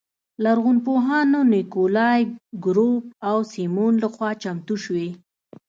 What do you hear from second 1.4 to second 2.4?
نیکولای